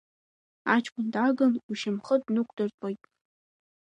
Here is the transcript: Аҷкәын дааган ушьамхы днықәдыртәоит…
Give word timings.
Аҷкәын 0.73 1.07
дааган 1.13 1.53
ушьамхы 1.71 2.15
днықәдыртәоит… 2.23 3.01